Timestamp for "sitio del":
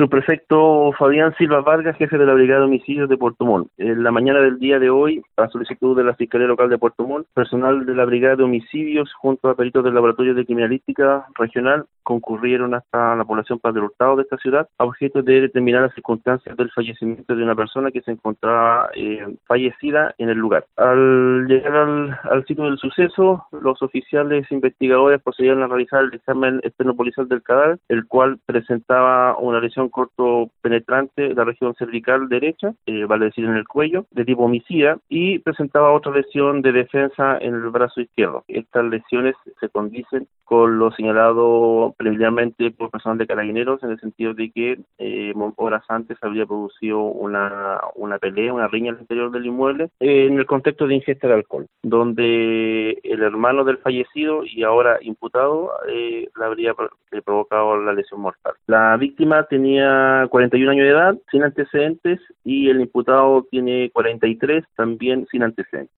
22.46-22.78